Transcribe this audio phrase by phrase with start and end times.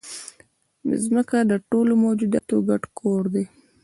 [0.89, 3.45] مځکه د ټولو موجوداتو ګډ کور دی.